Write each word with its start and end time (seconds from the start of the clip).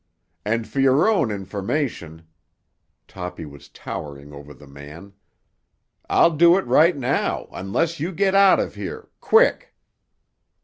And 0.43 0.67
for 0.67 0.79
your 0.79 1.07
own 1.07 1.29
information—" 1.29 2.25
Toppy 3.07 3.45
was 3.45 3.69
towering 3.69 4.33
over 4.33 4.51
the 4.51 4.65
man—"I'll 4.65 6.31
do 6.31 6.57
it 6.57 6.65
right 6.65 6.97
now, 6.97 7.47
unless 7.51 7.99
you 7.99 8.11
get 8.11 8.33
out 8.33 8.59
of 8.59 8.73
here—quick!" 8.73 9.75